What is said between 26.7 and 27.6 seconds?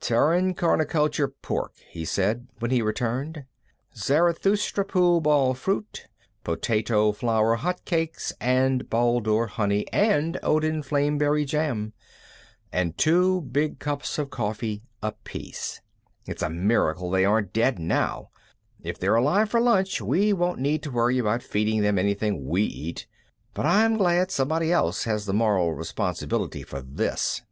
this."